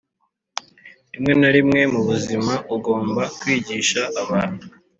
[1.13, 4.63] rimwe na rimwe mubuzima ugomba kwigisha abantu